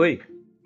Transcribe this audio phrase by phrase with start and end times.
[0.00, 0.18] Oi,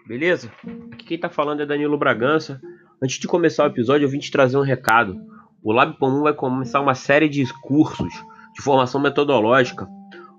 [0.07, 0.49] beleza?
[0.93, 2.61] Aqui quem tá falando é Danilo Bragança.
[3.03, 5.21] Antes de começar o episódio, eu vim te trazer um recado.
[5.61, 8.15] O Lab Comum vai começar uma série de cursos
[8.55, 9.89] de formação metodológica.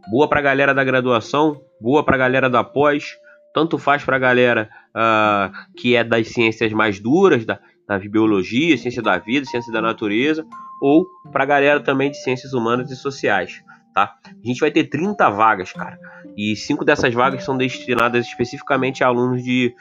[0.10, 3.18] Boa pra galera da graduação, boa pra galera da pós,
[3.54, 9.02] tanto faz pra galera uh, que é das ciências mais duras, da, da biologia, ciência
[9.02, 10.48] da vida, ciência da natureza,
[10.82, 13.62] ou pra galera também de ciências humanas e sociais
[13.96, 14.14] tá?
[14.26, 15.98] A gente vai ter 30 vagas, cara.
[16.36, 19.74] E cinco dessas vagas são destinadas especificamente a alunos de,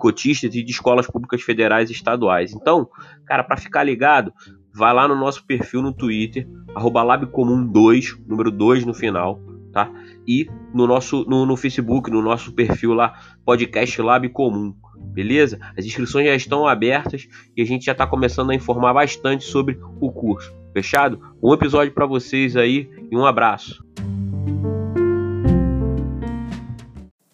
[0.00, 2.54] cotistas e de escolas públicas federais e estaduais.
[2.54, 2.88] Então,
[3.26, 4.32] cara, para ficar ligado,
[4.72, 9.38] vai lá no nosso perfil no Twitter, labcomum2, número 2 no final,
[9.70, 9.92] tá?
[10.26, 14.74] E no nosso no, no Facebook, no nosso perfil lá, podcast Lab Comum
[15.12, 15.58] beleza?
[15.76, 19.78] As inscrições já estão abertas e a gente já está começando a informar bastante sobre
[20.00, 20.57] o curso.
[20.78, 21.20] Fechado?
[21.42, 23.84] Um episódio para vocês aí e um abraço.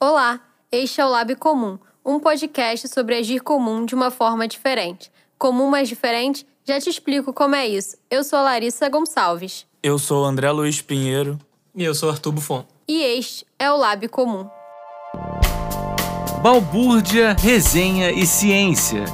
[0.00, 0.40] Olá,
[0.72, 5.12] este é o Lab Comum, um podcast sobre agir comum de uma forma diferente.
[5.36, 6.46] Comum, mas diferente?
[6.64, 7.98] Já te explico como é isso.
[8.10, 9.66] Eu sou a Larissa Gonçalves.
[9.82, 11.38] Eu sou o André Luiz Pinheiro.
[11.74, 12.64] E eu sou Arthur Buffon.
[12.88, 14.48] E este é o Lab Comum.
[16.42, 19.04] Balbúrdia, resenha e ciência.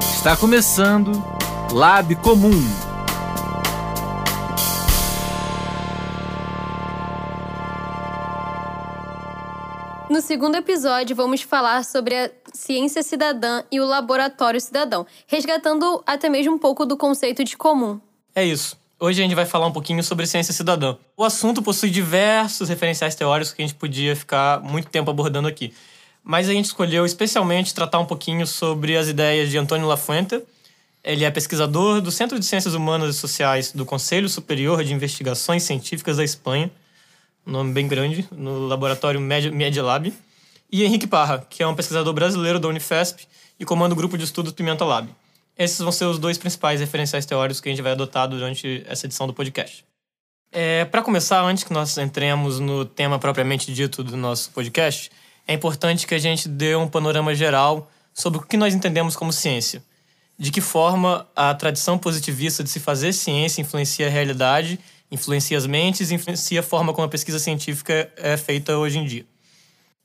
[0.00, 1.12] Está começando
[1.70, 2.93] Lab Comum.
[10.14, 16.28] No segundo episódio, vamos falar sobre a ciência cidadã e o laboratório cidadão, resgatando até
[16.28, 18.00] mesmo um pouco do conceito de comum.
[18.32, 18.78] É isso.
[19.00, 20.96] Hoje a gente vai falar um pouquinho sobre ciência cidadã.
[21.16, 25.74] O assunto possui diversos referenciais teóricos que a gente podia ficar muito tempo abordando aqui
[26.22, 30.40] mas a gente escolheu especialmente tratar um pouquinho sobre as ideias de Antônio Lafuente.
[31.02, 35.64] Ele é pesquisador do Centro de Ciências Humanas e Sociais do Conselho Superior de Investigações
[35.64, 36.70] Científicas da Espanha,
[37.46, 40.12] nome bem grande, no laboratório MediLab,
[40.70, 43.26] e Henrique Parra, que é um pesquisador brasileiro da Unifesp
[43.58, 45.08] e comanda o grupo de estudos Pimenta Lab.
[45.56, 49.06] Esses vão ser os dois principais referenciais teóricos que a gente vai adotar durante essa
[49.06, 49.84] edição do podcast.
[50.50, 55.10] É, Para começar, antes que nós entremos no tema propriamente dito do nosso podcast,
[55.46, 59.32] é importante que a gente dê um panorama geral sobre o que nós entendemos como
[59.32, 59.82] ciência.
[60.36, 64.80] De que forma a tradição positivista de se fazer ciência influencia a realidade,
[65.14, 69.26] influencia as mentes, influencia a forma como a pesquisa científica é feita hoje em dia.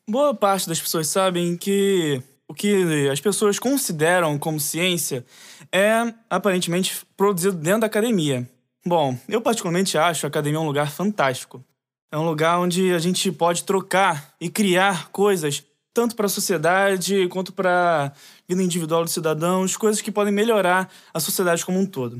[0.07, 5.23] Boa parte das pessoas sabem que o que as pessoas consideram como ciência
[5.71, 8.49] é aparentemente produzido dentro da academia.
[8.85, 11.63] Bom, eu particularmente acho a academia um lugar fantástico.
[12.11, 17.27] É um lugar onde a gente pode trocar e criar coisas, tanto para a sociedade
[17.27, 18.11] quanto para a
[18.47, 22.19] vida individual dos cidadãos, coisas que podem melhorar a sociedade como um todo.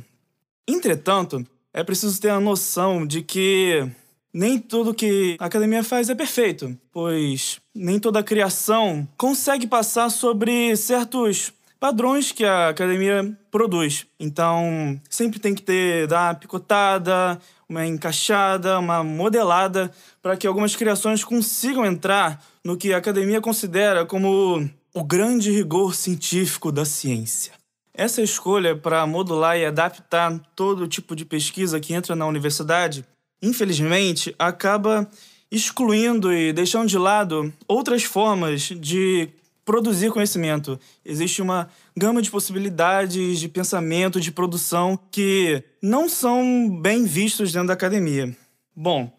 [0.68, 1.44] Entretanto,
[1.74, 3.90] é preciso ter a noção de que
[4.34, 10.76] nem tudo que a academia faz é perfeito, pois nem toda criação consegue passar sobre
[10.76, 14.06] certos padrões que a academia produz.
[14.20, 19.92] Então, sempre tem que ter dar uma picotada, uma encaixada, uma modelada,
[20.22, 25.96] para que algumas criações consigam entrar no que a academia considera como o grande rigor
[25.96, 27.59] científico da ciência.
[28.00, 33.04] Essa escolha para modular e adaptar todo tipo de pesquisa que entra na universidade,
[33.42, 35.06] infelizmente, acaba
[35.52, 39.28] excluindo e deixando de lado outras formas de
[39.66, 40.80] produzir conhecimento.
[41.04, 47.68] Existe uma gama de possibilidades de pensamento, de produção que não são bem vistos dentro
[47.68, 48.34] da academia.
[48.74, 49.12] Bom,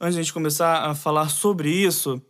[0.00, 2.22] antes de a gente começar a falar sobre isso,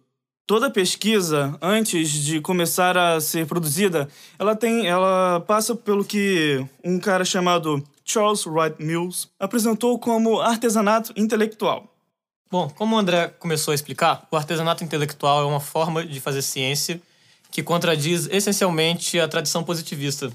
[0.48, 6.98] toda pesquisa antes de começar a ser produzida, ela tem, ela passa pelo que um
[6.98, 11.94] cara chamado Charles Wright Mills apresentou como artesanato intelectual.
[12.50, 16.40] Bom, como o André começou a explicar, o artesanato intelectual é uma forma de fazer
[16.40, 16.98] ciência
[17.50, 20.32] que contradiz essencialmente a tradição positivista.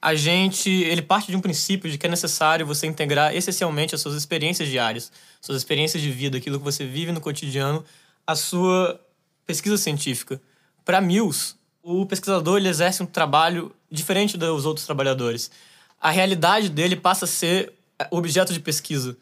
[0.00, 4.02] A gente, ele parte de um princípio de que é necessário você integrar essencialmente as
[4.02, 5.10] suas experiências diárias,
[5.40, 7.82] suas experiências de vida, aquilo que você vive no cotidiano,
[8.26, 9.00] a sua
[9.48, 10.38] pesquisa científica.
[10.84, 15.50] Para Mills, o pesquisador ele exerce um trabalho diferente dos outros trabalhadores.
[15.98, 17.72] A realidade dele passa a ser
[18.10, 19.16] objeto de pesquisa.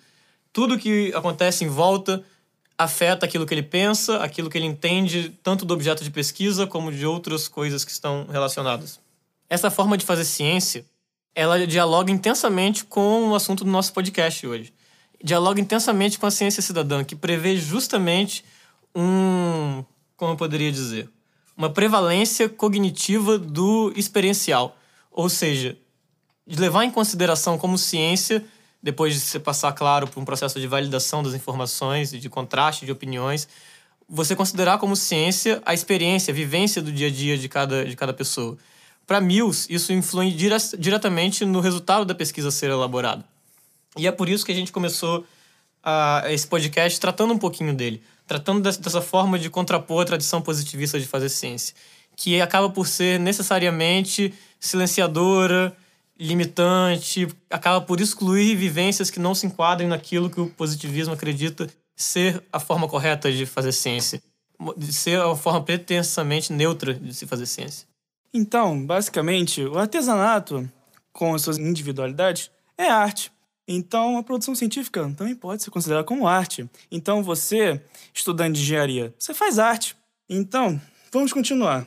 [0.53, 2.25] Tudo que acontece em volta
[2.77, 6.91] afeta aquilo que ele pensa, aquilo que ele entende, tanto do objeto de pesquisa como
[6.91, 8.99] de outras coisas que estão relacionadas.
[9.49, 10.85] Essa forma de fazer ciência,
[11.37, 14.75] ela dialoga intensamente com o assunto do nosso podcast hoje.
[15.23, 18.45] Dialoga intensamente com a ciência cidadã, que prevê justamente
[18.95, 19.85] um,
[20.17, 21.09] como eu poderia dizer,
[21.57, 24.77] uma prevalência cognitiva do experiencial,
[25.11, 25.77] ou seja,
[26.47, 28.45] de levar em consideração como ciência
[28.83, 32.87] depois de você passar, claro, por um processo de validação das informações e de contraste
[32.87, 33.49] de opiniões,
[34.09, 37.97] você considerar como ciência a experiência, a vivência do dia a dia de cada, de
[37.97, 38.57] cada pessoa.
[39.05, 43.25] Para Mills, isso influi dire diretamente no resultado da pesquisa ser elaborada.
[43.97, 45.27] E é por isso que a gente começou
[45.83, 50.99] a, esse podcast tratando um pouquinho dele, tratando dessa, forma de contrapor a tradição positivista
[50.99, 51.75] de fazer ciência,
[52.17, 55.77] que acaba por ser necessariamente silenciadora,
[56.19, 62.43] limitante, acaba por excluir vivências que não se enquadrem naquilo que o positivismo acredita ser
[62.53, 64.23] a forma correta de fazer ciência,
[64.77, 67.87] de ser a forma pretensamente neutra de se fazer ciência.
[68.33, 70.71] Então, basicamente, o artesanato,
[71.13, 73.31] com suas individualidades, é arte.
[73.69, 76.69] Então, a produção científica também pode ser considerada como arte.
[76.91, 77.81] Então, você,
[78.15, 79.97] estudante de engenharia, você faz arte.
[80.29, 80.81] Então,
[81.13, 81.87] vamos continuar.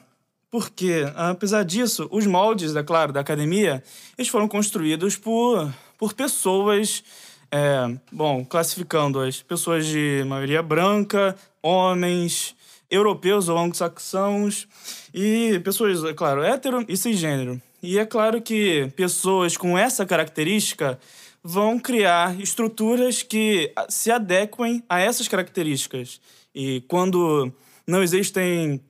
[0.51, 3.83] Porque, apesar disso, os moldes, é claro, da academia,
[4.17, 7.03] eles foram construídos por, por pessoas,
[7.51, 12.55] é, bom, classificando as pessoas de maioria branca, homens,
[12.89, 14.67] europeus ou anglo-saxãos
[15.13, 17.61] e pessoas, é claro, hétero e cisgênero.
[17.81, 20.99] E é claro que pessoas com essa característica
[21.43, 26.19] vão criar estruturas que se adequem a essas características.
[26.53, 27.51] E quando
[27.87, 28.81] não existem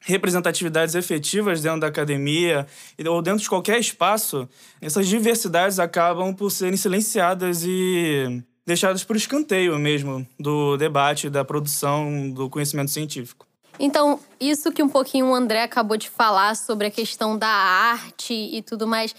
[0.00, 2.66] representatividades efetivas dentro da academia
[3.06, 4.48] ou dentro de qualquer espaço,
[4.80, 12.30] essas diversidades acabam por serem silenciadas e deixadas por escanteio mesmo do debate, da produção
[12.30, 13.46] do conhecimento científico.
[13.80, 18.34] Então, isso que um pouquinho o André acabou de falar sobre a questão da arte
[18.34, 19.14] e tudo mais,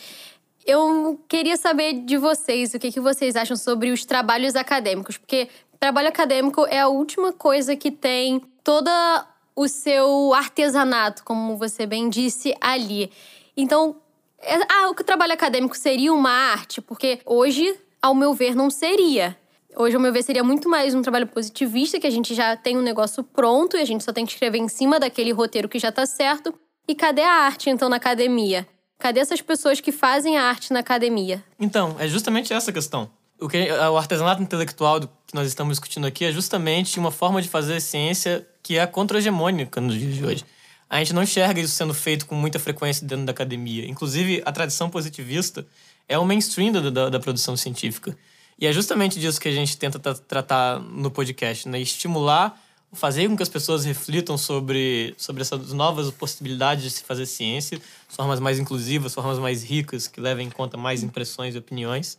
[0.69, 5.49] eu queria saber de vocês o que, que vocês acham sobre os trabalhos acadêmicos, porque
[5.79, 9.25] trabalho acadêmico é a última coisa que tem toda
[9.55, 13.11] o seu artesanato, como você bem disse ali.
[13.57, 13.95] Então,
[14.39, 16.81] é, ah, o trabalho acadêmico seria uma arte?
[16.81, 19.35] Porque hoje, ao meu ver, não seria.
[19.75, 22.77] Hoje, ao meu ver, seria muito mais um trabalho positivista, que a gente já tem
[22.77, 25.79] um negócio pronto e a gente só tem que escrever em cima daquele roteiro que
[25.79, 26.53] já tá certo.
[26.87, 28.67] E cadê a arte, então, na academia?
[28.99, 31.41] Cadê essas pessoas que fazem a arte na academia?
[31.57, 33.09] Então, é justamente essa a questão.
[33.39, 37.47] O, que, o artesanato intelectual que nós estamos discutindo aqui é justamente uma forma de
[37.47, 40.45] fazer ciência que é contra-hegemônica nos dias de hoje.
[40.89, 43.87] A gente não enxerga isso sendo feito com muita frequência dentro da academia.
[43.87, 45.65] Inclusive, a tradição positivista
[46.07, 48.17] é o mainstream da, da, da produção científica.
[48.59, 51.79] E é justamente disso que a gente tenta tratar no podcast, né?
[51.79, 52.59] Estimular,
[52.93, 57.79] fazer com que as pessoas reflitam sobre, sobre essas novas possibilidades de se fazer ciência,
[58.07, 62.17] formas mais inclusivas, formas mais ricas, que levem em conta mais impressões e opiniões.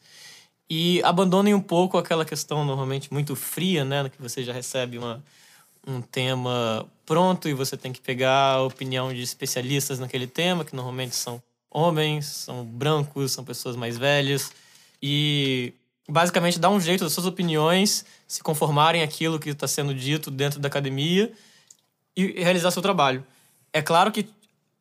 [0.69, 4.09] E abandonem um pouco aquela questão normalmente muito fria, né?
[4.09, 5.23] Que você já recebe uma
[5.87, 10.77] um tema pronto e você tem que pegar a opinião de especialistas naquele tema, que
[10.77, 14.53] normalmente são homens, são brancos, são pessoas mais velhas,
[15.03, 15.73] e
[16.11, 20.59] basicamente dar um jeito das suas opiniões se conformarem aquilo que está sendo dito dentro
[20.59, 21.33] da academia
[22.17, 23.25] e realizar seu trabalho.
[23.73, 24.29] É claro que,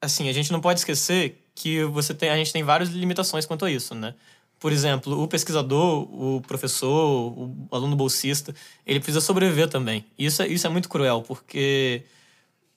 [0.01, 3.65] assim, a gente não pode esquecer que você tem, a gente tem várias limitações quanto
[3.65, 4.15] a isso, né?
[4.59, 8.53] por exemplo, o pesquisador, o professor, o aluno bolsista,
[8.85, 10.05] ele precisa sobreviver também.
[10.17, 12.03] Isso é, isso é muito cruel, porque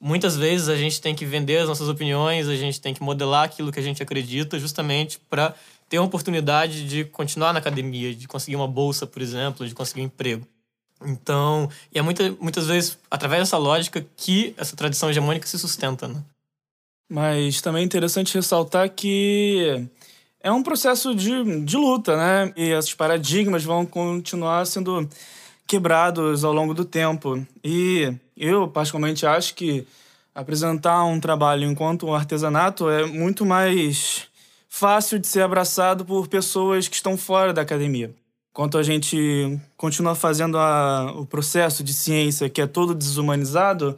[0.00, 3.44] muitas vezes a gente tem que vender as nossas opiniões, a gente tem que modelar
[3.44, 5.55] aquilo que a gente acredita, justamente para
[5.93, 10.00] ter uma oportunidade de continuar na academia, de conseguir uma bolsa, por exemplo, de conseguir
[10.00, 10.47] um emprego.
[11.05, 16.08] Então, e é muita, muitas vezes através dessa lógica que essa tradição hegemônica se sustenta,
[16.08, 16.25] né?
[17.11, 19.87] Mas também é interessante ressaltar que
[20.41, 22.55] é um processo de, de luta, né?
[22.56, 25.06] E esses paradigmas vão continuar sendo
[25.67, 27.46] quebrados ao longo do tempo.
[27.63, 29.87] E eu, particularmente, acho que
[30.34, 34.31] apresentar um trabalho enquanto um artesanato é muito mais
[34.82, 38.12] fácil de ser abraçado por pessoas que estão fora da academia.
[38.51, 43.96] Enquanto a gente continua fazendo a, o processo de ciência que é todo desumanizado,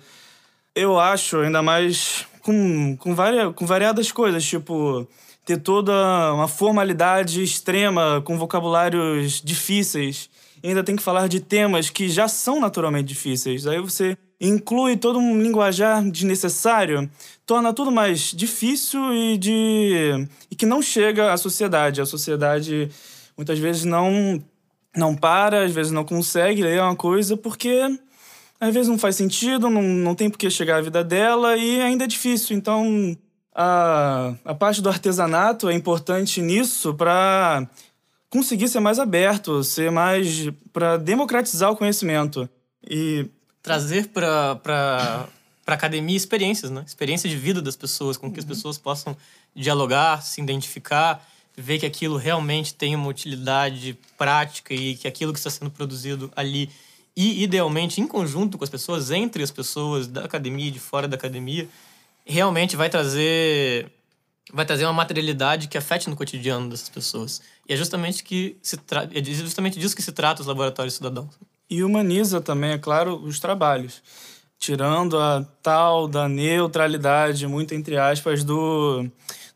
[0.75, 5.09] eu acho, ainda mais com, com, varia, com variadas coisas, tipo
[5.47, 5.91] ter toda
[6.35, 10.29] uma formalidade extrema, com vocabulários difíceis.
[10.63, 13.67] Ainda tem que falar de temas que já são naturalmente difíceis.
[13.67, 17.11] Aí você inclui todo um linguajar desnecessário,
[17.47, 22.01] torna tudo mais difícil e de e que não chega à sociedade.
[22.01, 22.91] A sociedade
[23.37, 24.43] muitas vezes não
[24.97, 27.81] não para, às vezes não consegue ler uma coisa porque
[28.61, 31.81] às vezes não faz sentido, não, não tem por que chegar à vida dela e
[31.81, 32.57] ainda é difícil.
[32.57, 33.17] Então,
[33.55, 37.69] a, a parte do artesanato é importante nisso para
[38.31, 40.51] conseguir ser mais aberto, ser mais.
[40.73, 42.49] para democratizar o conhecimento.
[42.89, 43.27] E.
[43.65, 44.61] Trazer para
[45.65, 46.85] para academia experiências, né?
[46.87, 48.51] Experiência de vida das pessoas, com que as uhum.
[48.51, 49.17] pessoas possam
[49.57, 55.39] dialogar, se identificar, ver que aquilo realmente tem uma utilidade prática e que aquilo que
[55.39, 56.69] está sendo produzido ali
[57.17, 61.07] e, idealmente, em conjunto com as pessoas, entre as pessoas da academia e de fora
[61.07, 61.69] da academia,
[62.27, 63.91] realmente vai trazer
[64.53, 67.41] vai trazer uma materialidade que afete no cotidiano dessas pessoas.
[67.69, 69.09] E é justamente que se tra...
[69.13, 71.35] é justamente disso que se trata os laboratórios cidadãos.
[71.69, 74.03] E humaniza também, é claro, os trabalhos,
[74.59, 79.03] tirando a tal da neutralidade, muito entre aspas, do,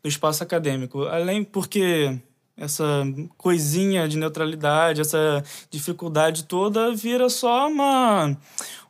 [0.01, 1.03] do espaço acadêmico.
[1.05, 2.19] Além porque
[2.59, 3.03] essa
[3.37, 8.37] coisinha de neutralidade, essa dificuldade toda vira só uma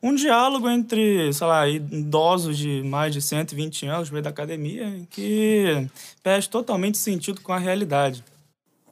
[0.01, 5.87] um diálogo entre, sei lá, idosos de mais de 120 anos, meio da academia, que
[6.23, 8.23] perde totalmente sentido com a realidade.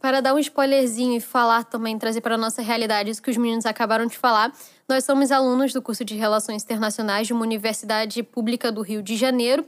[0.01, 3.38] Para dar um spoilerzinho e falar também, trazer para a nossa realidade isso que os
[3.38, 4.54] meninos acabaram de falar,
[4.88, 9.16] nós somos alunos do curso de Relações Internacionais de uma universidade pública do Rio de
[9.16, 9.66] Janeiro.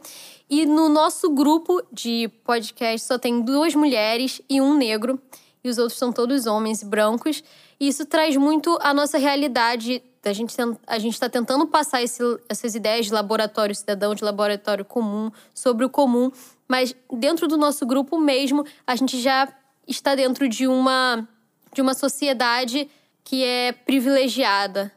[0.50, 5.19] E no nosso grupo de podcast só tem duas mulheres e um negro,
[5.63, 7.43] e os outros são todos homens brancos.
[7.79, 10.53] E isso traz muito a nossa realidade a gente
[10.86, 15.86] a gente está tentando passar esse, essas ideias de laboratório cidadão, de laboratório comum, sobre
[15.86, 16.29] o comum,
[16.67, 19.48] mas dentro do nosso grupo mesmo, a gente já
[19.89, 21.27] está dentro de uma
[21.74, 22.89] de uma sociedade
[23.24, 24.91] que é privilegiada.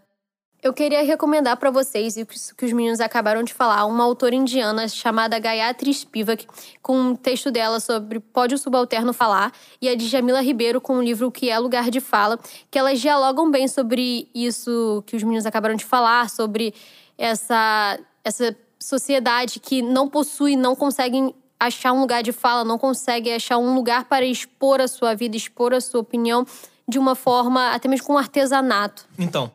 [0.63, 4.87] Eu queria recomendar para vocês, e que os meninos acabaram de falar, uma autora indiana
[4.87, 6.47] chamada Gayatri Spivak,
[6.81, 11.03] com um texto dela sobre Pode o Subalterno Falar, e a Djamila Ribeiro com o
[11.03, 12.39] livro O que é Lugar de Fala,
[12.71, 16.73] que elas dialogam bem sobre isso que os meninos acabaram de falar, sobre
[17.19, 21.35] essa, essa sociedade que não possui, não consegue
[21.67, 25.37] achar um lugar de fala, não consegue achar um lugar para expor a sua vida,
[25.37, 26.47] expor a sua opinião
[26.89, 29.07] de uma forma, até mesmo com artesanato.
[29.19, 29.51] Então,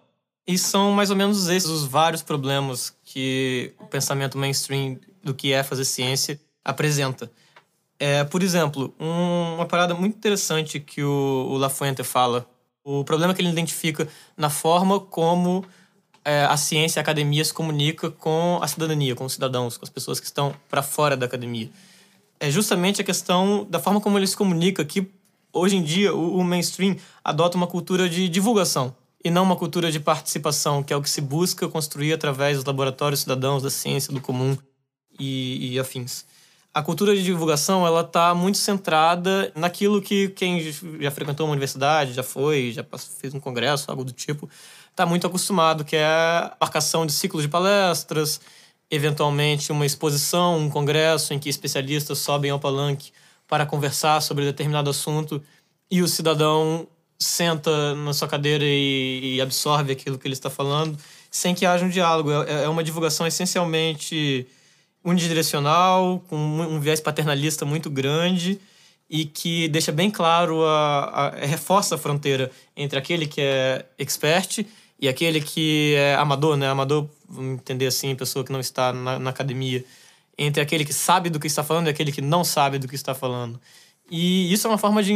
[0.47, 5.51] e são mais ou menos esses os vários problemas que o pensamento mainstream do que
[5.51, 7.29] é fazer ciência apresenta.
[7.99, 12.47] É, por exemplo, um, uma parada muito interessante que o, o Lafuente fala,
[12.83, 15.65] o problema que ele identifica na forma como
[16.23, 19.83] é, a ciência e a academia se comunica com a cidadania, com os cidadãos, com
[19.83, 21.69] as pessoas que estão para fora da academia.
[22.39, 25.10] É justamente a questão da forma como ele se comunica, que
[25.51, 29.91] hoje em dia o, o mainstream adota uma cultura de divulgação e não uma cultura
[29.91, 34.13] de participação, que é o que se busca construir através dos laboratórios cidadãos da ciência
[34.13, 34.58] do comum
[35.20, 36.25] e, e afins.
[36.74, 40.62] A cultura de divulgação ela está muito centrada naquilo que quem
[41.01, 42.86] já frequentou uma universidade, já foi, já
[43.20, 44.48] fez um congresso, algo do tipo,
[44.91, 48.39] está muito acostumado, que é a marcação de ciclos de palestras,
[48.89, 53.12] eventualmente uma exposição, um congresso em que especialistas sobem ao palanque
[53.48, 55.41] para conversar sobre determinado assunto
[55.89, 56.88] e o cidadão
[57.20, 60.98] senta na sua cadeira e, e absorve aquilo que ele está falando,
[61.32, 62.32] sem que haja um diálogo.
[62.32, 64.48] É, é uma divulgação essencialmente
[65.03, 68.60] unidirecional, com um viés paternalista muito grande
[69.10, 74.65] e que deixa bem claro, a, a, reforça a fronteira entre aquele que é expert
[75.00, 76.68] e aquele que é amador, né?
[76.68, 79.84] Amador, vamos entender assim, pessoa que não está na, na academia.
[80.38, 82.96] Entre aquele que sabe do que está falando e aquele que não sabe do que
[82.96, 83.60] está falando.
[84.10, 85.13] E isso é uma forma de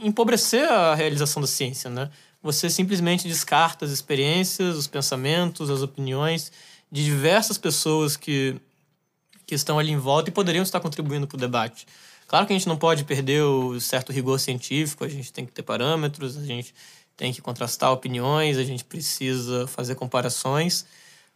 [0.00, 2.10] empobrecer a realização da ciência, né?
[2.42, 6.52] Você simplesmente descarta as experiências, os pensamentos, as opiniões
[6.92, 8.56] de diversas pessoas que,
[9.46, 11.86] que estão ali em volta e poderiam estar contribuindo para o debate.
[12.28, 15.52] Claro que a gente não pode perder o certo rigor científico, a gente tem que
[15.52, 16.74] ter parâmetros, a gente
[17.16, 20.84] tem que contrastar opiniões, a gente precisa fazer comparações,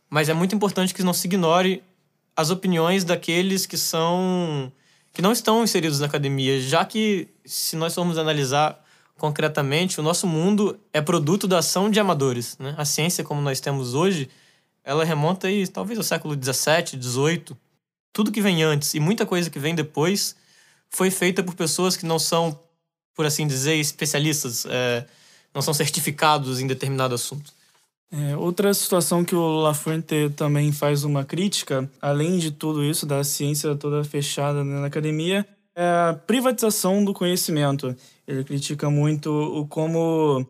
[0.09, 1.83] mas é muito importante que não se ignore
[2.37, 4.73] as opiniões daqueles que são
[5.13, 8.81] que não estão inseridos na academia, já que, se nós formos analisar
[9.19, 12.57] concretamente, o nosso mundo é produto da ação de amadores.
[12.59, 12.75] Né?
[12.79, 14.31] A ciência, como nós temos hoje,
[14.85, 17.57] ela remonta aí, talvez ao século XVII, XVIII.
[18.13, 20.37] Tudo que vem antes e muita coisa que vem depois
[20.89, 22.59] foi feita por pessoas que não são,
[23.15, 25.07] por assim dizer, especialistas, é,
[25.54, 27.52] não são certificados em determinado assunto.
[28.12, 33.23] É, outra situação que o Lafuente também faz uma crítica, além de tudo isso, da
[33.23, 37.95] ciência toda fechada na academia, é a privatização do conhecimento.
[38.26, 40.45] Ele critica muito o como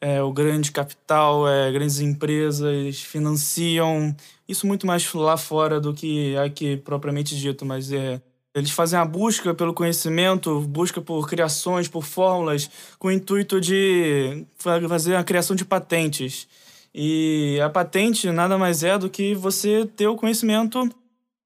[0.00, 4.14] é, o grande capital, é, grandes empresas financiam
[4.48, 8.20] isso muito mais lá fora do que aqui propriamente dito, mas é
[8.54, 14.46] eles fazem a busca pelo conhecimento, busca por criações, por fórmulas, com o intuito de
[14.56, 16.46] fazer a criação de patentes.
[16.94, 20.90] E a patente nada mais é do que você ter o conhecimento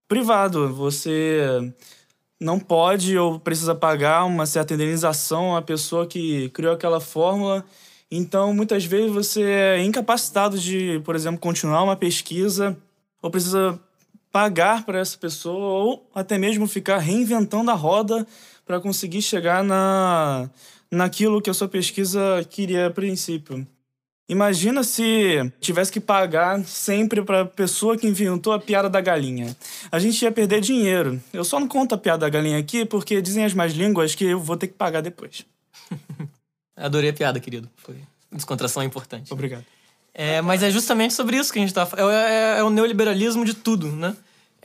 [0.08, 0.72] privado.
[0.74, 1.72] Você
[2.40, 7.64] não pode ou precisa pagar uma certa indenização à pessoa que criou aquela fórmula.
[8.10, 12.76] Então, muitas vezes você é incapacitado de, por exemplo, continuar uma pesquisa
[13.22, 13.80] ou precisa
[14.36, 18.26] pagar para essa pessoa ou até mesmo ficar reinventando a roda
[18.66, 20.50] para conseguir chegar na
[20.90, 23.66] naquilo que a sua pesquisa queria a princípio.
[24.28, 29.56] Imagina se tivesse que pagar sempre para a pessoa que inventou a piada da galinha.
[29.90, 31.18] A gente ia perder dinheiro.
[31.32, 34.26] Eu só não conto a piada da galinha aqui porque dizem as más línguas que
[34.26, 35.46] eu vou ter que pagar depois.
[36.76, 37.70] Adorei a piada, querido.
[37.76, 37.96] Foi
[38.30, 39.32] descontração importante.
[39.32, 39.64] Obrigado.
[40.12, 42.10] É, mas é justamente sobre isso que a gente está falando.
[42.10, 44.14] É, é, é o neoliberalismo de tudo, né?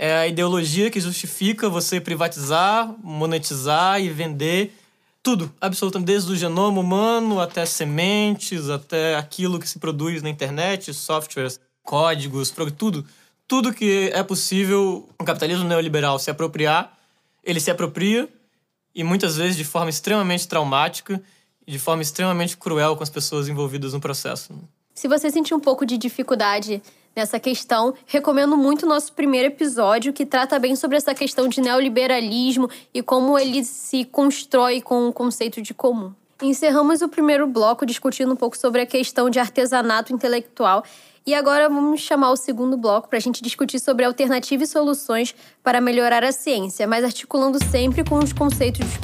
[0.03, 4.74] É a ideologia que justifica você privatizar, monetizar e vender
[5.22, 10.91] tudo, absolutamente, desde o genoma humano até sementes, até aquilo que se produz na internet,
[10.91, 13.05] softwares, códigos, tudo.
[13.48, 16.98] Tudo que é possível o capitalismo neoliberal se apropriar,
[17.43, 18.27] ele se apropria
[18.96, 21.22] e muitas vezes de forma extremamente traumática
[21.67, 24.51] e de forma extremamente cruel com as pessoas envolvidas no processo.
[24.96, 26.81] Se você sentir um pouco de dificuldade
[27.15, 27.94] nessa questão.
[28.06, 33.01] Recomendo muito o nosso primeiro episódio, que trata bem sobre essa questão de neoliberalismo e
[33.01, 36.13] como ele se constrói com o conceito de comum.
[36.41, 40.84] Encerramos o primeiro bloco discutindo um pouco sobre a questão de artesanato intelectual.
[41.24, 45.36] E agora vamos chamar o segundo bloco para a gente discutir sobre alternativas e soluções
[45.63, 48.98] para melhorar a ciência, mas articulando sempre com os conceitos de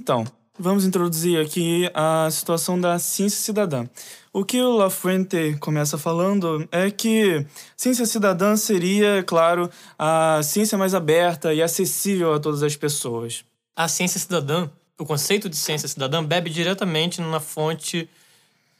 [0.00, 0.24] Então,
[0.58, 3.86] vamos introduzir aqui a situação da ciência cidadã.
[4.32, 7.44] O que o Lafuente começa falando é que
[7.76, 13.44] ciência cidadã seria, claro, a ciência mais aberta e acessível a todas as pessoas.
[13.76, 18.08] A ciência cidadã, o conceito de ciência cidadã bebe diretamente na fonte,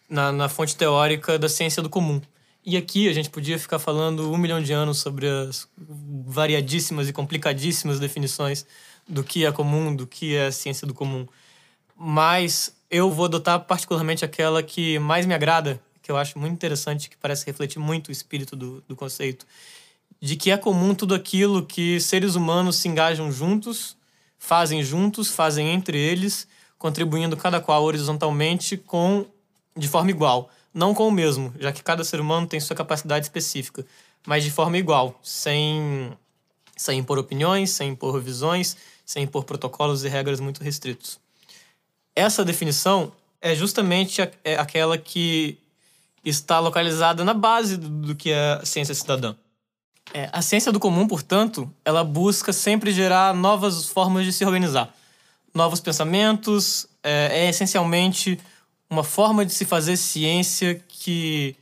[0.09, 2.19] na, na fonte teórica da ciência do comum.
[2.65, 7.13] E aqui a gente podia ficar falando um milhão de anos sobre as variadíssimas e
[7.13, 8.65] complicadíssimas definições
[9.11, 11.27] do que é comum, do que é ciência do comum.
[11.97, 17.11] Mas eu vou adotar particularmente aquela que mais me agrada, que eu acho muito interessante,
[17.11, 19.47] que parece refletir muito o espírito do, do conceito,
[20.21, 23.97] de que é comum tudo aquilo que seres humanos se engajam juntos,
[24.39, 26.47] fazem juntos, fazem entre eles,
[26.79, 29.27] contribuindo cada qual horizontalmente com
[29.77, 33.27] de forma igual, não com o mesmo, já que cada ser humano tem sua capacidade
[33.27, 33.85] específica,
[34.27, 36.13] mas de forma igual, sem
[36.77, 38.77] sem impor opiniões, sem impor visões,
[39.11, 41.19] sem impor protocolos e regras muito restritos.
[42.15, 45.59] Essa definição é justamente é aquela que
[46.25, 49.35] está localizada na base do que é a ciência cidadã.
[50.15, 54.95] É, a ciência do comum, portanto, ela busca sempre gerar novas formas de se organizar.
[55.53, 58.39] Novos pensamentos, é, é essencialmente
[58.89, 61.57] uma forma de se fazer ciência que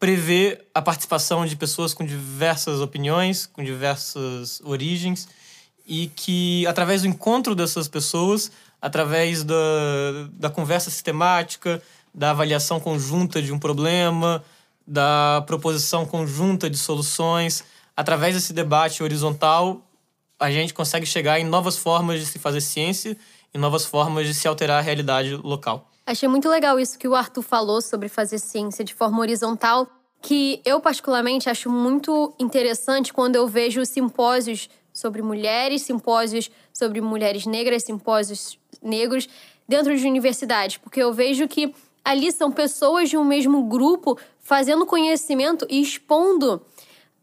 [0.00, 5.28] prevê a participação de pessoas com diversas opiniões, com diversas origens
[5.86, 9.54] e que, através do encontro dessas pessoas, através da,
[10.32, 11.82] da conversa sistemática,
[12.14, 14.42] da avaliação conjunta de um problema,
[14.86, 17.64] da proposição conjunta de soluções,
[17.96, 19.80] através desse debate horizontal,
[20.38, 23.16] a gente consegue chegar em novas formas de se fazer ciência
[23.54, 25.88] e novas formas de se alterar a realidade local.
[26.04, 29.86] Achei muito legal isso que o Arthur falou sobre fazer ciência de forma horizontal,
[30.20, 37.46] que eu particularmente acho muito interessante quando eu vejo simpósios sobre mulheres, simpósios sobre mulheres
[37.46, 39.28] negras, simpósios negros
[39.66, 41.74] dentro de universidades, porque eu vejo que
[42.04, 46.60] ali são pessoas de um mesmo grupo fazendo conhecimento e expondo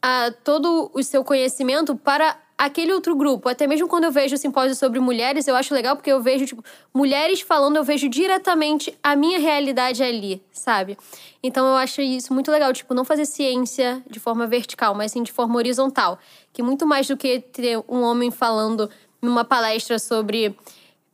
[0.01, 3.47] a, todo o seu conhecimento para aquele outro grupo.
[3.47, 6.61] Até mesmo quando eu vejo simpósios sobre mulheres, eu acho legal porque eu vejo, tipo,
[6.93, 10.97] mulheres falando, eu vejo diretamente a minha realidade ali, sabe?
[11.41, 15.23] Então eu acho isso muito legal, tipo, não fazer ciência de forma vertical, mas sim
[15.23, 16.19] de forma horizontal.
[16.51, 18.89] Que muito mais do que ter um homem falando
[19.21, 20.53] numa palestra sobre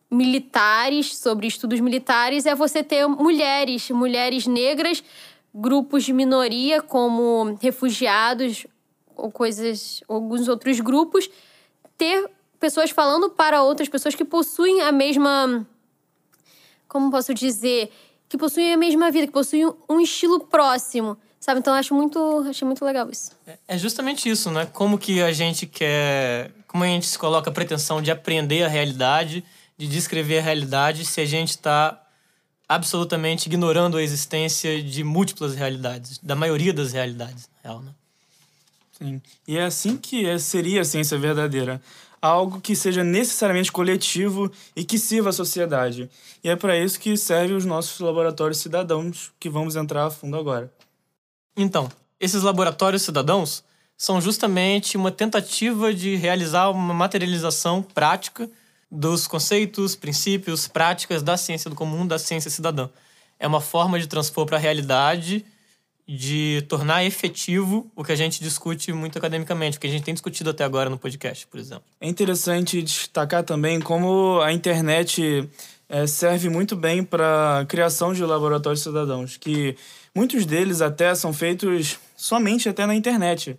[0.10, 5.04] militares, sobre estudos militares, é você ter mulheres, mulheres negras,
[5.54, 8.66] grupos de minoria como refugiados
[9.16, 11.30] ou coisas, alguns outros grupos,
[11.98, 15.66] ter pessoas falando para outras pessoas que possuem a mesma.
[16.88, 17.92] Como posso dizer?
[18.28, 21.18] Que possuem a mesma vida, que possuem um estilo próximo.
[21.40, 21.60] Sabe?
[21.60, 23.32] Então acho muito, achei muito legal isso.
[23.46, 24.66] É, é justamente isso, né?
[24.66, 26.52] Como que a gente quer.
[26.68, 29.46] Como a gente se coloca a pretensão de aprender a realidade,
[29.78, 32.02] de descrever a realidade, se a gente está
[32.68, 37.92] absolutamente ignorando a existência de múltiplas realidades, da maioria das realidades, na real, né?
[39.48, 41.82] E é assim que é, seria a ciência verdadeira.
[42.22, 46.10] Algo que seja necessariamente coletivo e que sirva à sociedade.
[46.44, 50.38] E é para isso que servem os nossos laboratórios cidadãos, que vamos entrar a fundo
[50.38, 50.72] agora.
[51.56, 51.90] Então,
[52.20, 53.64] esses laboratórios cidadãos
[53.98, 58.50] são justamente uma tentativa de realizar uma materialização prática
[58.92, 62.90] dos conceitos, princípios, práticas da ciência do comum, da ciência cidadã.
[63.40, 65.46] É uma forma de transpor para a realidade
[66.08, 70.14] de tornar efetivo o que a gente discute muito academicamente, o que a gente tem
[70.14, 71.84] discutido até agora no podcast, por exemplo.
[72.00, 75.50] É interessante destacar também como a internet
[75.90, 79.76] é, serve muito bem para a criação de laboratórios cidadãos, que
[80.14, 83.58] muitos deles até são feitos somente até na internet.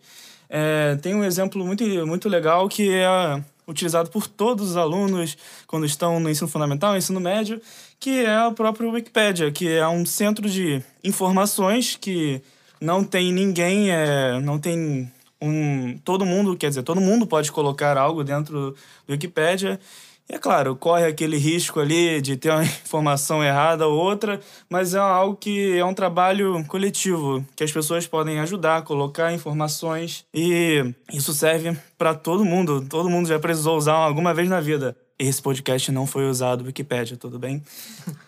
[0.49, 5.85] É, tem um exemplo muito, muito legal que é utilizado por todos os alunos quando
[5.87, 7.61] estão no ensino fundamental, ensino médio,
[7.99, 12.41] que é o próprio Wikipedia, que é um centro de informações que
[12.81, 17.97] não tem ninguém, é, não tem um todo mundo, quer dizer, todo mundo pode colocar
[17.97, 18.71] algo dentro
[19.07, 19.79] do Wikipedia
[20.29, 24.95] e é claro, corre aquele risco ali de ter uma informação errada ou outra, mas
[24.95, 30.93] é algo que é um trabalho coletivo, que as pessoas podem ajudar, colocar informações e
[31.12, 32.85] isso serve para todo mundo.
[32.89, 34.97] Todo mundo já precisou usar alguma vez na vida.
[35.19, 37.62] Esse podcast não foi usado Wikipedia, tudo bem?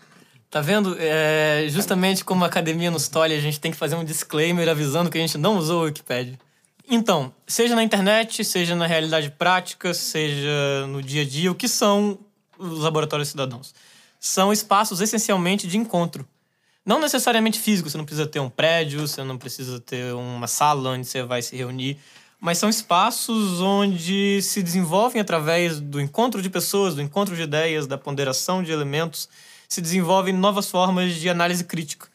[0.51, 0.97] Tá vendo?
[0.99, 5.11] É, justamente como a academia nos tolhe, a gente tem que fazer um disclaimer avisando
[5.11, 6.39] que a gente não usou o Wikipedia.
[6.91, 11.69] Então, seja na internet, seja na realidade prática, seja no dia a dia, o que
[11.69, 12.19] são
[12.59, 13.75] os laboratórios cidadãos?
[14.19, 16.27] São espaços essencialmente de encontro.
[16.87, 20.93] Não necessariamente físico, você não precisa ter um prédio, você não precisa ter uma sala
[20.93, 21.99] onde você vai se reunir,
[22.41, 27.87] mas são espaços onde se desenvolvem através do encontro de pessoas, do encontro de ideias,
[27.87, 29.29] da ponderação de elementos,
[29.69, 32.09] se desenvolvem novas formas de análise crítica,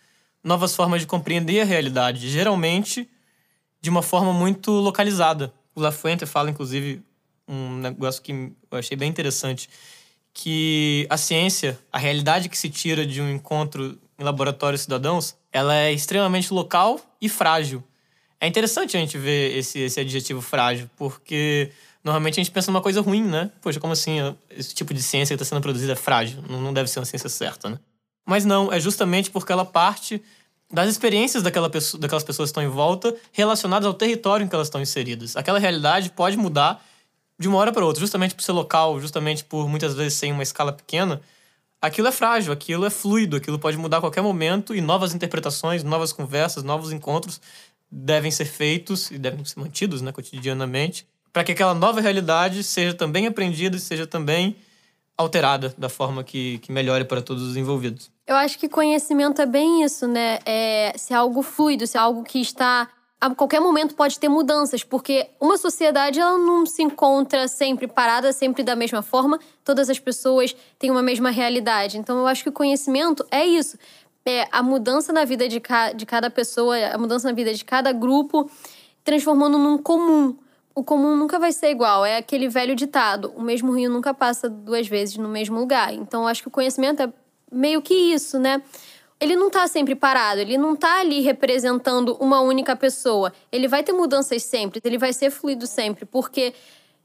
[0.43, 2.27] novas formas de compreender a realidade.
[2.27, 3.07] Geralmente,
[3.83, 5.53] de uma forma muito localizada.
[5.75, 7.03] O Lafuente fala, inclusive,
[7.45, 9.69] um negócio que eu achei bem interessante,
[10.33, 15.75] que a ciência, a realidade que se tira de um encontro em laboratórios cidadãos, ela
[15.75, 17.83] é extremamente local e frágil.
[18.39, 21.69] É interessante a gente ver esse, esse adjetivo frágil, porque
[22.01, 23.51] normalmente a gente pensa numa coisa ruim, né?
[23.61, 24.17] Poxa, como assim
[24.49, 26.41] esse tipo de ciência que está sendo produzida é frágil?
[26.49, 27.79] Não deve ser uma ciência certa, né?
[28.25, 30.21] Mas não, é justamente porque ela parte
[30.73, 34.55] das experiências daquela pessoa, daquelas pessoas que estão em volta relacionadas ao território em que
[34.55, 35.37] elas estão inseridas.
[35.37, 36.83] Aquela realidade pode mudar
[37.37, 40.31] de uma hora para outra, justamente por ser local, justamente por muitas vezes ser em
[40.31, 41.21] uma escala pequena.
[41.79, 45.83] Aquilo é frágil, aquilo é fluido, aquilo pode mudar a qualquer momento e novas interpretações,
[45.83, 47.39] novas conversas, novos encontros
[47.91, 52.93] devem ser feitos e devem ser mantidos né, cotidianamente para que aquela nova realidade seja
[52.93, 54.55] também aprendida e seja também
[55.17, 58.11] alterada da forma que, que melhore para todos os envolvidos.
[58.25, 60.39] Eu acho que conhecimento é bem isso, né?
[60.45, 62.89] É ser algo fluido, ser algo que está
[63.23, 68.33] a qualquer momento pode ter mudanças, porque uma sociedade ela não se encontra sempre parada,
[68.33, 71.97] sempre da mesma forma, todas as pessoas têm uma mesma realidade.
[71.97, 73.77] Então eu acho que o conhecimento é isso.
[74.25, 77.63] É a mudança na vida de, ca de cada pessoa, a mudança na vida de
[77.63, 78.51] cada grupo,
[79.05, 80.35] transformando num comum.
[80.75, 84.49] O comum nunca vai ser igual, é aquele velho ditado: o mesmo rio nunca passa
[84.49, 85.93] duas vezes no mesmo lugar.
[85.93, 87.13] Então acho que o conhecimento é
[87.51, 88.61] meio que isso, né?
[89.19, 93.31] Ele não tá sempre parado, ele não tá ali representando uma única pessoa.
[93.51, 96.53] Ele vai ter mudanças sempre, ele vai ser fluido sempre, porque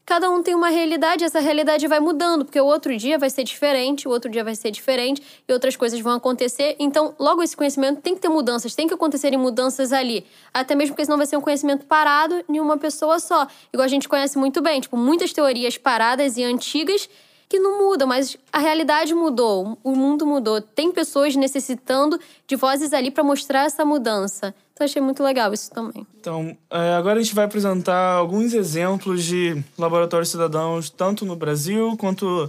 [0.08, 3.44] cada um tem uma realidade, essa realidade vai mudando, porque o outro dia vai ser
[3.44, 6.76] diferente, o outro dia vai ser diferente e outras coisas vão acontecer.
[6.78, 10.24] Então, logo esse conhecimento tem que ter mudanças, tem que acontecerem mudanças ali.
[10.52, 13.46] Até mesmo porque senão vai ser um conhecimento parado em uma pessoa só.
[13.70, 17.06] Igual a gente conhece muito bem, tipo, muitas teorias paradas e antigas
[17.46, 20.62] que não muda, mas a realidade mudou, o mundo mudou.
[20.62, 24.54] Tem pessoas necessitando de vozes ali para mostrar essa mudança.
[24.78, 26.06] Então achei muito legal isso também.
[26.20, 31.96] Então, é, agora a gente vai apresentar alguns exemplos de laboratórios cidadãos, tanto no Brasil
[31.96, 32.48] quanto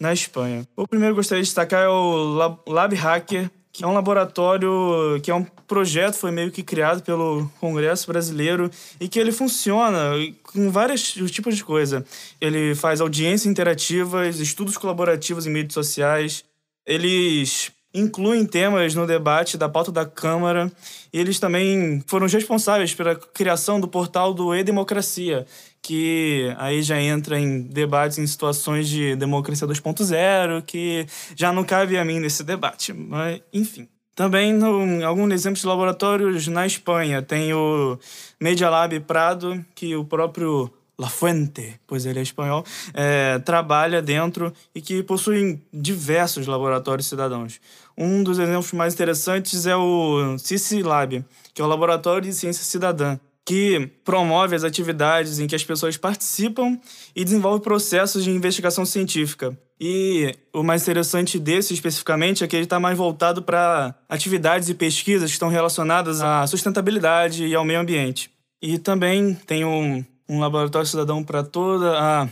[0.00, 0.66] na Espanha.
[0.74, 5.30] O primeiro que gostaria de destacar é o Lab Hacker, que é um laboratório, que
[5.30, 10.72] é um projeto, foi meio que criado pelo Congresso Brasileiro e que ele funciona com
[10.72, 12.04] vários tipos de coisa.
[12.40, 16.44] Ele faz audiências interativas, estudos colaborativos em mídias sociais,
[16.84, 20.70] eles incluem temas no debate da pauta da Câmara
[21.12, 25.46] e eles também foram responsáveis pela criação do portal do E-Democracia,
[25.82, 31.06] que aí já entra em debates em situações de democracia 2.0, que
[31.36, 33.88] já não cabe a mim nesse debate, mas enfim.
[34.14, 37.96] Também, no, alguns exemplos de laboratórios na Espanha, tem o
[38.40, 44.52] Media Lab Prado, que o próprio La Fuente, pois ele é espanhol, é, trabalha dentro
[44.74, 47.60] e que possui diversos laboratórios cidadãos.
[47.96, 52.64] Um dos exemplos mais interessantes é o CICI Lab, que é o Laboratório de Ciência
[52.64, 56.78] Cidadã, que promove as atividades em que as pessoas participam
[57.14, 59.56] e desenvolve processos de investigação científica.
[59.80, 64.74] E o mais interessante desse especificamente é que ele está mais voltado para atividades e
[64.74, 68.30] pesquisas que estão relacionadas à sustentabilidade e ao meio ambiente.
[68.60, 72.28] E também tem um, um laboratório cidadão para toda a,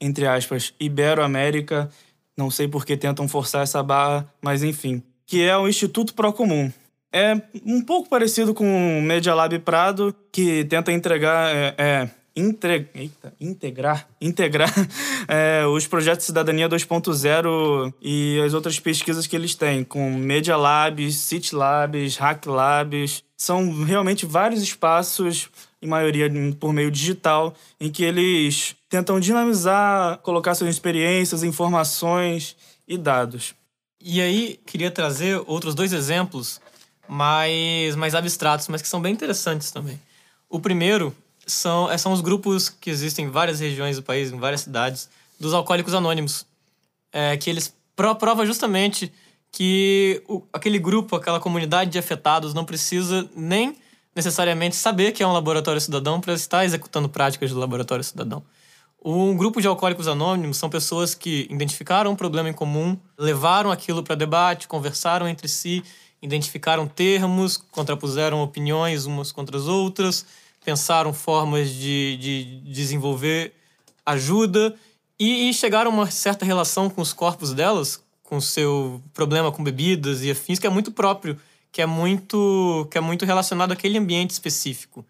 [0.00, 1.90] entre aspas, Ibero-América.
[2.36, 5.02] Não sei por que tentam forçar essa barra, mas enfim.
[5.26, 6.70] Que é o Instituto Procomum.
[7.12, 12.10] É um pouco parecido com o Media Lab Prado, que tenta entregar é, é.
[12.36, 14.68] Eita, integrar, integrar
[15.28, 20.56] é, os projetos de cidadania 2.0 e as outras pesquisas que eles têm, com Media
[20.56, 23.22] Labs, City Labs, Hack Labs.
[23.36, 25.48] São realmente vários espaços,
[25.84, 32.56] em maioria por meio digital, em que eles tentam dinamizar, colocar suas experiências, informações
[32.88, 33.54] e dados.
[34.00, 36.58] E aí, queria trazer outros dois exemplos
[37.06, 40.00] mais, mais abstratos, mas que são bem interessantes também.
[40.48, 41.14] O primeiro
[41.46, 45.10] são, é, são os grupos que existem em várias regiões do país, em várias cidades,
[45.38, 46.46] dos alcoólicos anônimos.
[47.12, 49.12] É, que eles provam justamente
[49.52, 53.76] que o, aquele grupo, aquela comunidade de afetados não precisa nem
[54.14, 58.42] necessariamente saber que é um laboratório cidadão para estar executando práticas de laboratório cidadão.
[59.04, 64.02] Um grupo de alcoólicos anônimos são pessoas que identificaram um problema em comum, levaram aquilo
[64.02, 65.84] para debate, conversaram entre si,
[66.22, 70.24] identificaram termos, contrapuseram opiniões umas contra as outras,
[70.64, 73.52] pensaram formas de, de desenvolver
[74.06, 74.74] ajuda
[75.18, 79.52] e, e chegaram a uma certa relação com os corpos delas, com o seu problema
[79.52, 81.38] com bebidas e afins, que é muito próprio,
[81.74, 85.04] que é muito, que é muito relacionado àquele ambiente específico.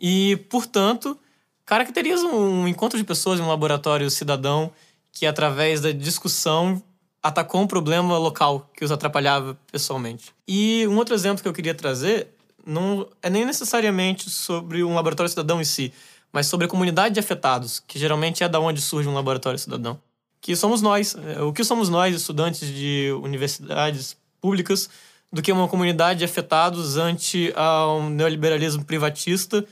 [0.00, 1.18] E, portanto,
[1.66, 4.72] caracteriza um encontro de pessoas em um laboratório cidadão
[5.12, 6.82] que, através da discussão,
[7.22, 10.32] atacou um problema local que os atrapalhava pessoalmente.
[10.48, 12.28] E um outro exemplo que eu queria trazer
[12.64, 15.92] não é nem necessariamente sobre um laboratório cidadão em si,
[16.32, 20.00] mas sobre a comunidade de afetados, que geralmente é da onde surge um laboratório cidadão.
[20.40, 21.14] Que somos nós.
[21.36, 24.88] É, o que somos nós, estudantes de universidades públicas,
[25.32, 27.52] do que uma comunidade de afetados ante
[27.98, 29.64] um neoliberalismo privatista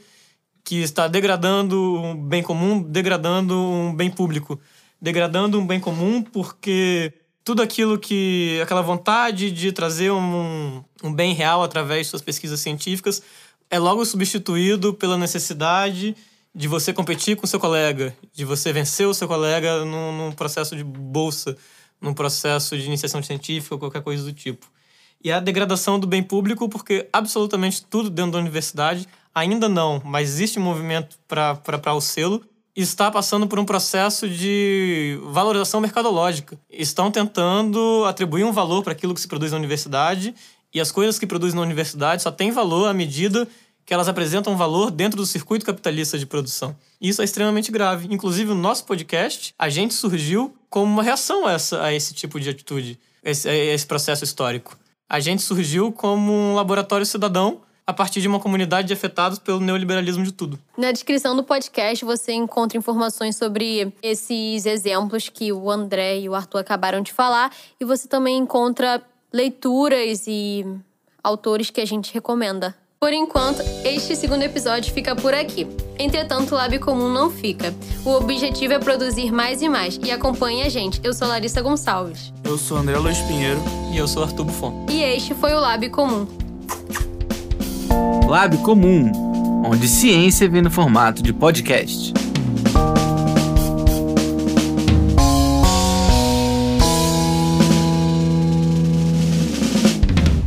[0.62, 4.60] que está degradando um bem comum, degradando um bem público.
[5.00, 7.12] Degradando um bem comum porque
[7.44, 8.58] tudo aquilo que.
[8.62, 13.22] aquela vontade de trazer um, um bem real através de suas pesquisas científicas
[13.70, 16.16] é logo substituído pela necessidade
[16.52, 20.74] de você competir com seu colega, de você vencer o seu colega num, num, processo
[20.74, 21.56] de bolsa,
[22.00, 24.66] num processo de iniciação científica ou qualquer coisa do tipo.
[25.22, 30.28] E a degradação do bem público, porque absolutamente tudo dentro da universidade, ainda não, mas
[30.28, 32.42] existe um movimento para o selo,
[32.74, 36.58] está passando por um processo de valorização mercadológica.
[36.70, 40.34] Estão tentando atribuir um valor para aquilo que se produz na universidade
[40.72, 43.48] e as coisas que produzem na universidade só têm valor à medida
[43.86, 46.76] que elas apresentam valor dentro do circuito capitalista de produção.
[47.00, 48.08] Isso é extremamente grave.
[48.10, 52.40] Inclusive, o nosso podcast, a gente surgiu como uma reação a, essa, a esse tipo
[52.40, 54.76] de atitude, esse, a esse processo histórico.
[55.08, 59.60] A gente surgiu como um laboratório cidadão a partir de uma comunidade de afetados pelo
[59.60, 60.58] neoliberalismo de tudo.
[60.76, 66.34] Na descrição do podcast você encontra informações sobre esses exemplos que o André e o
[66.34, 69.00] Arthur acabaram de falar e você também encontra
[69.32, 70.66] leituras e
[71.22, 72.74] autores que a gente recomenda.
[72.98, 75.66] Por enquanto, este segundo episódio fica por aqui.
[75.98, 77.74] Entretanto, o Lab Comum não fica.
[78.02, 80.00] O objetivo é produzir mais e mais.
[80.02, 80.98] E acompanhe a gente.
[81.04, 82.32] Eu sou Larissa Gonçalves.
[82.42, 83.60] Eu sou André Luiz Pinheiro.
[83.92, 84.86] E eu sou Arthur Buffon.
[84.90, 86.26] E este foi o Lab Comum.
[88.26, 89.12] Lab Comum,
[89.66, 92.14] onde ciência vem no formato de podcast.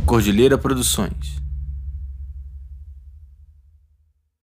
[0.04, 1.40] Cordilheira Produções.